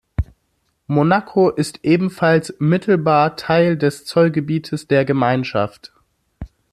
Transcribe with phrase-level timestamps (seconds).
[0.87, 5.93] Monaco ist ebenfalls mittelbar Teil des Zollgebietes der Gemeinschaft.